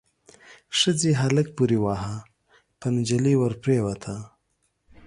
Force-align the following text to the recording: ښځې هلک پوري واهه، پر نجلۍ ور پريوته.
ښځې 0.79 1.11
هلک 1.21 1.47
پوري 1.55 1.77
واهه، 1.83 2.15
پر 2.79 2.89
نجلۍ 2.95 3.35
ور 3.37 3.53
پريوته. 3.63 4.15